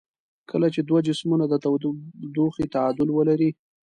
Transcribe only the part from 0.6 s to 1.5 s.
چې دوه جسمونه